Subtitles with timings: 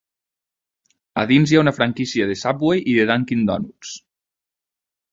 [1.25, 3.97] A dins hi ha una franquícia de Subway i de Dunkin' Donuts.